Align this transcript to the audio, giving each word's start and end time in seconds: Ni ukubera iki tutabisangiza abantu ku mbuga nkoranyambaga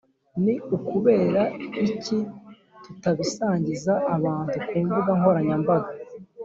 Ni 0.43 0.55
ukubera 0.75 1.41
iki 1.85 2.17
tutabisangiza 2.83 3.93
abantu 4.15 4.55
ku 4.67 4.75
mbuga 4.85 5.11
nkoranyambaga 5.17 5.91